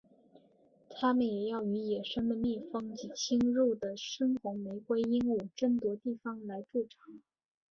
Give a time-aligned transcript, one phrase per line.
[0.89, 3.07] 它们也要与野生的蜜蜂及
[3.37, 6.97] 入侵的深红玫瑰鹦鹉争夺地方来筑巢。